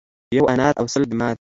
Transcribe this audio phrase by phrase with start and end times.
[0.19, 1.35] ـ یو انار او سل بیمار.